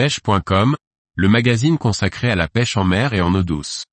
pêche.com, 0.00 0.76
le 1.14 1.28
magazine 1.28 1.76
consacré 1.76 2.30
à 2.30 2.34
la 2.34 2.48
pêche 2.48 2.78
en 2.78 2.84
mer 2.84 3.12
et 3.12 3.20
en 3.20 3.34
eau 3.34 3.42
douce. 3.42 3.84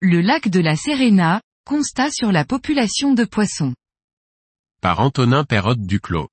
Le 0.00 0.20
lac 0.20 0.48
de 0.48 0.60
la 0.60 0.76
Serena, 0.76 1.40
constat 1.64 2.12
sur 2.12 2.30
la 2.30 2.44
population 2.44 3.12
de 3.12 3.24
poissons. 3.24 3.74
Par 4.80 5.00
Antonin 5.00 5.42
Perrotte 5.42 5.80
Duclos. 5.80 6.28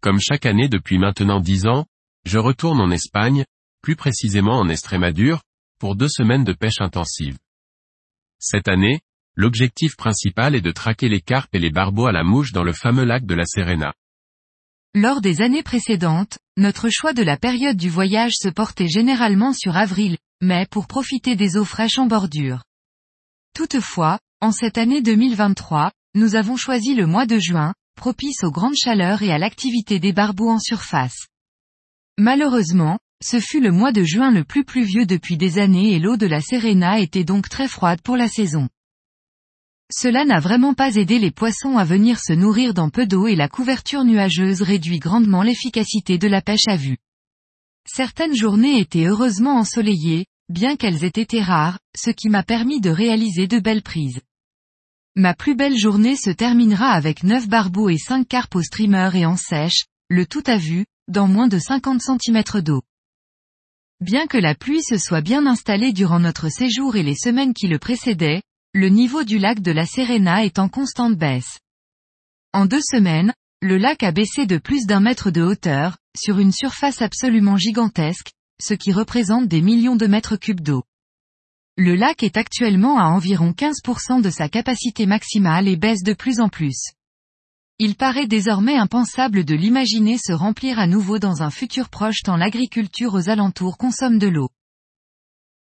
Comme 0.00 0.18
chaque 0.18 0.46
année 0.46 0.70
depuis 0.70 0.96
maintenant 0.96 1.40
dix 1.40 1.66
ans, 1.66 1.84
je 2.24 2.38
retourne 2.38 2.80
en 2.80 2.90
Espagne, 2.90 3.44
plus 3.82 3.96
précisément 3.96 4.58
en 4.58 4.70
Estrémadure, 4.70 5.42
pour 5.78 5.96
deux 5.96 6.08
semaines 6.08 6.44
de 6.44 6.52
pêche 6.52 6.80
intensive. 6.80 7.38
Cette 8.38 8.68
année, 8.68 9.00
l'objectif 9.34 9.96
principal 9.96 10.54
est 10.54 10.60
de 10.60 10.72
traquer 10.72 11.08
les 11.08 11.20
carpes 11.20 11.54
et 11.54 11.58
les 11.58 11.70
barbeaux 11.70 12.06
à 12.06 12.12
la 12.12 12.24
mouche 12.24 12.52
dans 12.52 12.64
le 12.64 12.72
fameux 12.72 13.04
lac 13.04 13.24
de 13.26 13.34
la 13.34 13.44
Serena. 13.46 13.92
Lors 14.94 15.20
des 15.20 15.42
années 15.42 15.62
précédentes, 15.62 16.38
notre 16.56 16.88
choix 16.88 17.12
de 17.12 17.22
la 17.22 17.36
période 17.36 17.76
du 17.76 17.90
voyage 17.90 18.32
se 18.34 18.48
portait 18.48 18.88
généralement 18.88 19.52
sur 19.52 19.76
avril, 19.76 20.16
mai 20.40 20.66
pour 20.70 20.86
profiter 20.86 21.36
des 21.36 21.56
eaux 21.56 21.64
fraîches 21.64 21.98
en 21.98 22.06
bordure. 22.06 22.62
Toutefois, 23.54 24.18
en 24.40 24.52
cette 24.52 24.78
année 24.78 25.02
2023, 25.02 25.92
nous 26.14 26.34
avons 26.34 26.56
choisi 26.56 26.94
le 26.94 27.06
mois 27.06 27.26
de 27.26 27.38
juin, 27.38 27.74
propice 27.94 28.42
aux 28.42 28.50
grandes 28.50 28.76
chaleurs 28.76 29.22
et 29.22 29.32
à 29.32 29.38
l'activité 29.38 29.98
des 29.98 30.12
barbeaux 30.12 30.50
en 30.50 30.58
surface. 30.58 31.26
Malheureusement, 32.18 32.98
ce 33.22 33.40
fut 33.40 33.60
le 33.60 33.72
mois 33.72 33.92
de 33.92 34.04
juin 34.04 34.30
le 34.30 34.44
plus 34.44 34.64
pluvieux 34.64 35.06
depuis 35.06 35.36
des 35.36 35.58
années 35.58 35.92
et 35.92 35.98
l'eau 35.98 36.16
de 36.16 36.26
la 36.26 36.40
Serena 36.40 37.00
était 37.00 37.24
donc 37.24 37.48
très 37.48 37.68
froide 37.68 38.00
pour 38.02 38.16
la 38.16 38.28
saison. 38.28 38.68
Cela 39.92 40.24
n'a 40.24 40.40
vraiment 40.40 40.74
pas 40.74 40.96
aidé 40.96 41.18
les 41.18 41.30
poissons 41.30 41.78
à 41.78 41.84
venir 41.84 42.18
se 42.18 42.32
nourrir 42.32 42.74
dans 42.74 42.90
peu 42.90 43.06
d'eau 43.06 43.26
et 43.26 43.36
la 43.36 43.48
couverture 43.48 44.04
nuageuse 44.04 44.62
réduit 44.62 44.98
grandement 44.98 45.42
l'efficacité 45.42 46.18
de 46.18 46.28
la 46.28 46.42
pêche 46.42 46.66
à 46.66 46.76
vue. 46.76 46.98
Certaines 47.88 48.34
journées 48.34 48.80
étaient 48.80 49.06
heureusement 49.06 49.58
ensoleillées, 49.58 50.26
bien 50.48 50.76
qu'elles 50.76 51.04
aient 51.04 51.06
été 51.08 51.40
rares, 51.40 51.78
ce 51.96 52.10
qui 52.10 52.28
m'a 52.28 52.42
permis 52.42 52.80
de 52.80 52.90
réaliser 52.90 53.46
de 53.46 53.60
belles 53.60 53.82
prises. 53.82 54.20
Ma 55.14 55.34
plus 55.34 55.54
belle 55.54 55.78
journée 55.78 56.16
se 56.16 56.30
terminera 56.30 56.90
avec 56.90 57.22
9 57.22 57.48
barbeaux 57.48 57.88
et 57.88 57.96
5 57.96 58.26
carpes 58.26 58.56
au 58.56 58.62
streamer 58.62 59.10
et 59.14 59.24
en 59.24 59.36
sèche, 59.36 59.86
le 60.08 60.26
tout 60.26 60.42
à 60.46 60.58
vue, 60.58 60.84
dans 61.08 61.28
moins 61.28 61.48
de 61.48 61.58
50 61.58 62.02
cm 62.02 62.42
d'eau. 62.60 62.82
Bien 64.02 64.26
que 64.26 64.36
la 64.36 64.54
pluie 64.54 64.82
se 64.82 64.98
soit 64.98 65.22
bien 65.22 65.46
installée 65.46 65.94
durant 65.94 66.20
notre 66.20 66.50
séjour 66.50 66.96
et 66.96 67.02
les 67.02 67.14
semaines 67.14 67.54
qui 67.54 67.66
le 67.66 67.78
précédaient, 67.78 68.42
le 68.74 68.90
niveau 68.90 69.24
du 69.24 69.38
lac 69.38 69.60
de 69.60 69.72
la 69.72 69.86
Serena 69.86 70.44
est 70.44 70.58
en 70.58 70.68
constante 70.68 71.16
baisse. 71.16 71.60
En 72.52 72.66
deux 72.66 72.82
semaines, 72.82 73.32
le 73.62 73.78
lac 73.78 74.02
a 74.02 74.12
baissé 74.12 74.44
de 74.44 74.58
plus 74.58 74.84
d'un 74.84 75.00
mètre 75.00 75.30
de 75.30 75.40
hauteur, 75.40 75.96
sur 76.14 76.40
une 76.40 76.52
surface 76.52 77.00
absolument 77.00 77.56
gigantesque, 77.56 78.32
ce 78.60 78.74
qui 78.74 78.92
représente 78.92 79.48
des 79.48 79.62
millions 79.62 79.96
de 79.96 80.06
mètres 80.06 80.36
cubes 80.36 80.60
d'eau. 80.60 80.84
Le 81.78 81.94
lac 81.94 82.22
est 82.22 82.36
actuellement 82.36 82.98
à 82.98 83.04
environ 83.04 83.52
15% 83.52 84.20
de 84.20 84.28
sa 84.28 84.50
capacité 84.50 85.06
maximale 85.06 85.68
et 85.68 85.76
baisse 85.76 86.02
de 86.02 86.12
plus 86.12 86.40
en 86.40 86.50
plus. 86.50 86.90
Il 87.78 87.94
paraît 87.94 88.26
désormais 88.26 88.76
impensable 88.76 89.44
de 89.44 89.54
l'imaginer 89.54 90.16
se 90.16 90.32
remplir 90.32 90.78
à 90.78 90.86
nouveau 90.86 91.18
dans 91.18 91.42
un 91.42 91.50
futur 91.50 91.90
proche 91.90 92.22
tant 92.22 92.36
l'agriculture 92.36 93.12
aux 93.12 93.28
alentours 93.28 93.76
consomme 93.76 94.18
de 94.18 94.28
l'eau. 94.28 94.48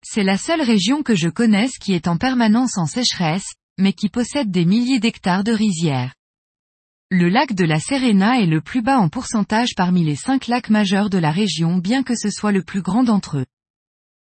C'est 0.02 0.22
la 0.22 0.38
seule 0.38 0.62
région 0.62 1.02
que 1.02 1.14
je 1.14 1.28
connaisse 1.28 1.76
qui 1.76 1.92
est 1.92 2.08
en 2.08 2.16
permanence 2.16 2.78
en 2.78 2.86
sécheresse, 2.86 3.52
mais 3.78 3.92
qui 3.92 4.08
possède 4.08 4.50
des 4.50 4.64
milliers 4.64 5.00
d'hectares 5.00 5.44
de 5.44 5.52
rizières. 5.52 6.14
Le 7.10 7.28
lac 7.28 7.52
de 7.52 7.64
la 7.64 7.78
Serena 7.78 8.40
est 8.40 8.46
le 8.46 8.62
plus 8.62 8.80
bas 8.80 8.98
en 8.98 9.10
pourcentage 9.10 9.74
parmi 9.76 10.02
les 10.02 10.16
cinq 10.16 10.46
lacs 10.46 10.70
majeurs 10.70 11.10
de 11.10 11.18
la 11.18 11.30
région 11.30 11.76
bien 11.76 12.02
que 12.02 12.16
ce 12.16 12.30
soit 12.30 12.52
le 12.52 12.62
plus 12.62 12.80
grand 12.80 13.04
d'entre 13.04 13.38
eux. 13.38 13.46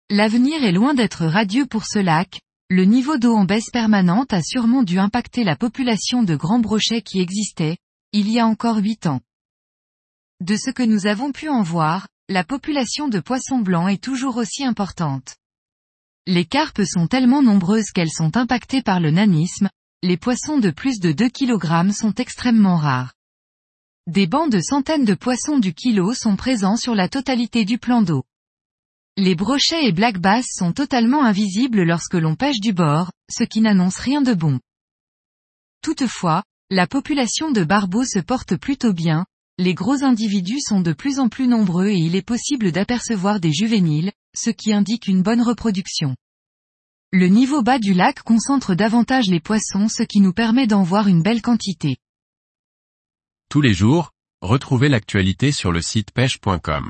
L'avenir 0.09 0.63
est 0.63 0.71
loin 0.71 0.95
d'être 0.95 1.27
radieux 1.27 1.67
pour 1.67 1.85
ce 1.85 1.99
lac, 1.99 2.41
le 2.69 2.83
niveau 2.83 3.17
d'eau 3.17 3.33
en 3.33 3.45
baisse 3.45 3.69
permanente 3.71 4.33
a 4.33 4.41
sûrement 4.41 4.83
dû 4.83 4.99
impacter 4.99 5.45
la 5.45 5.55
population 5.55 6.23
de 6.23 6.35
grands 6.35 6.59
brochets 6.59 7.01
qui 7.01 7.21
existaient, 7.21 7.77
il 8.11 8.29
y 8.29 8.39
a 8.39 8.45
encore 8.45 8.77
huit 8.77 9.05
ans. 9.05 9.21
De 10.41 10.57
ce 10.57 10.71
que 10.71 10.83
nous 10.83 11.07
avons 11.07 11.31
pu 11.31 11.47
en 11.47 11.61
voir, 11.61 12.09
la 12.27 12.43
population 12.43 13.07
de 13.07 13.21
poissons 13.21 13.59
blancs 13.59 13.89
est 13.89 14.03
toujours 14.03 14.35
aussi 14.35 14.65
importante. 14.65 15.37
Les 16.25 16.43
carpes 16.43 16.83
sont 16.83 17.07
tellement 17.07 17.41
nombreuses 17.41 17.91
qu'elles 17.91 18.11
sont 18.11 18.35
impactées 18.35 18.81
par 18.81 18.99
le 18.99 19.11
nanisme, 19.11 19.69
les 20.03 20.17
poissons 20.17 20.57
de 20.57 20.69
plus 20.69 20.99
de 20.99 21.13
2 21.13 21.29
kg 21.29 21.91
sont 21.93 22.13
extrêmement 22.15 22.75
rares. 22.75 23.13
Des 24.07 24.27
bancs 24.27 24.51
de 24.51 24.59
centaines 24.59 25.05
de 25.05 25.13
poissons 25.13 25.59
du 25.59 25.73
kilo 25.73 26.13
sont 26.13 26.35
présents 26.35 26.75
sur 26.75 26.95
la 26.95 27.07
totalité 27.07 27.63
du 27.63 27.77
plan 27.77 28.01
d'eau. 28.01 28.25
Les 29.19 29.33
brochets 29.33 29.87
et 29.87 29.91
black 29.91 30.19
bass 30.19 30.45
sont 30.47 30.73
totalement 30.73 31.23
invisibles 31.23 31.81
lorsque 31.81 32.13
l'on 32.13 32.35
pêche 32.35 32.59
du 32.59 32.71
bord, 32.71 33.11
ce 33.31 33.43
qui 33.43 33.61
n'annonce 33.61 33.97
rien 33.97 34.21
de 34.21 34.35
bon. 34.35 34.59
Toutefois, 35.81 36.43
la 36.69 36.85
population 36.85 37.49
de 37.49 37.63
barbeaux 37.63 38.05
se 38.05 38.19
porte 38.19 38.57
plutôt 38.57 38.93
bien, 38.93 39.25
les 39.57 39.73
gros 39.73 40.03
individus 40.03 40.61
sont 40.61 40.81
de 40.81 40.93
plus 40.93 41.17
en 41.17 41.29
plus 41.29 41.47
nombreux 41.47 41.87
et 41.87 41.97
il 41.97 42.15
est 42.15 42.21
possible 42.21 42.71
d'apercevoir 42.71 43.39
des 43.39 43.51
juvéniles, 43.51 44.11
ce 44.35 44.51
qui 44.51 44.71
indique 44.71 45.07
une 45.07 45.23
bonne 45.23 45.41
reproduction. 45.41 46.15
Le 47.11 47.27
niveau 47.27 47.63
bas 47.63 47.79
du 47.79 47.95
lac 47.95 48.21
concentre 48.21 48.75
davantage 48.75 49.29
les 49.29 49.39
poissons 49.39 49.87
ce 49.87 50.03
qui 50.03 50.19
nous 50.19 50.33
permet 50.33 50.67
d'en 50.67 50.83
voir 50.83 51.07
une 51.07 51.23
belle 51.23 51.41
quantité. 51.41 51.97
Tous 53.49 53.61
les 53.61 53.73
jours, 53.73 54.11
retrouvez 54.43 54.89
l'actualité 54.89 55.51
sur 55.51 55.71
le 55.71 55.81
site 55.81 56.11
pêche.com. 56.11 56.89